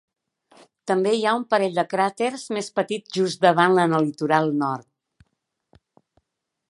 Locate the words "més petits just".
2.57-3.45